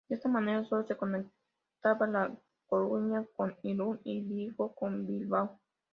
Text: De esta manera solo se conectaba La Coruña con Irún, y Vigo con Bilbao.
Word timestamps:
De 0.09 0.15
esta 0.15 0.27
manera 0.29 0.63
solo 0.63 0.83
se 0.83 0.97
conectaba 0.97 2.07
La 2.07 2.35
Coruña 2.65 3.23
con 3.35 3.55
Irún, 3.61 3.99
y 4.03 4.21
Vigo 4.21 4.73
con 4.73 5.05
Bilbao. 5.05 5.59